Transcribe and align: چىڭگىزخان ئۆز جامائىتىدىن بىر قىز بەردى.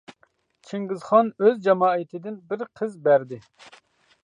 چىڭگىزخان 0.69 1.29
ئۆز 1.43 1.59
جامائىتىدىن 1.67 2.41
بىر 2.53 2.65
قىز 2.81 2.99
بەردى. 3.09 3.41